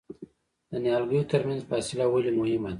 د 0.71 0.71
نیالګیو 0.83 1.29
ترمنځ 1.31 1.59
فاصله 1.69 2.05
ولې 2.09 2.31
مهمه 2.39 2.67
ده؟ 2.69 2.69